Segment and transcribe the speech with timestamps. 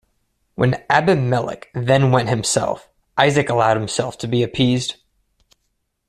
[0.55, 4.95] When Abimelech then went himself, Isaac allowed himself to be appeased.